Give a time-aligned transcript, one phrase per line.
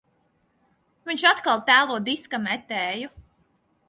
[1.09, 3.13] Viņš atkal tēlo diska metēju.